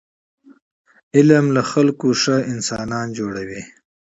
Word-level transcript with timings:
علم 1.15 1.45
له 1.55 1.61
خلکو 1.71 2.07
ښه 2.21 2.35
انسانان 2.53 3.07
جوړوي. 3.19 3.61